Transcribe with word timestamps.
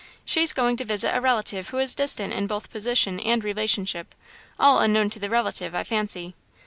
She's 0.25 0.51
going 0.51 0.77
to 0.77 0.83
visit 0.83 1.15
a 1.15 1.21
relative 1.21 1.69
who 1.69 1.77
is 1.77 1.93
distant 1.93 2.33
in 2.33 2.47
both 2.47 2.71
position 2.71 3.19
and 3.19 3.43
relationship 3.43 4.15
all 4.59 4.79
unknown 4.79 5.11
to 5.11 5.19
the 5.19 5.29
relative, 5.29 5.75
I 5.75 5.83
fancy. 5.83 6.33